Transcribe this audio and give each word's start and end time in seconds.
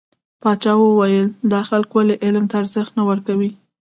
پاچا 0.41 0.73
وويل: 0.79 1.27
دا 1.51 1.59
خلک 1.69 1.89
ولې 1.93 2.15
علم 2.25 2.45
ته 2.49 2.55
ارزښت 2.61 2.91
نه 2.99 3.03
ورکوي. 3.09 3.51